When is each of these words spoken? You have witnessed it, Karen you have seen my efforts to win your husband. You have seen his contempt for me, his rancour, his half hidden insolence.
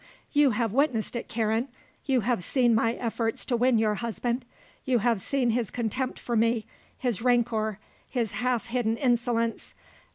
You 0.31 0.49
have 0.49 0.73
witnessed 0.73 1.15
it, 1.15 1.27
Karen 1.27 1.67
you 2.07 2.21
have 2.21 2.43
seen 2.43 2.73
my 2.73 2.93
efforts 2.93 3.45
to 3.45 3.55
win 3.55 3.77
your 3.77 3.93
husband. 3.93 4.45
You 4.83 4.97
have 4.97 5.21
seen 5.21 5.51
his 5.51 5.69
contempt 5.69 6.17
for 6.17 6.35
me, 6.35 6.65
his 6.97 7.21
rancour, 7.21 7.77
his 8.09 8.31
half 8.31 8.65
hidden 8.65 8.97
insolence. 8.97 9.75